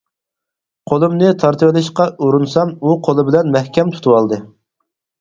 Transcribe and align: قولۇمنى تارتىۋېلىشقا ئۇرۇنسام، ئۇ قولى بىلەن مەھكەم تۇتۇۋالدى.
قولۇمنى 0.91 1.33
تارتىۋېلىشقا 1.43 2.09
ئۇرۇنسام، 2.17 2.75
ئۇ 2.81 2.99
قولى 3.09 3.29
بىلەن 3.31 3.57
مەھكەم 3.61 3.97
تۇتۇۋالدى. 3.99 4.45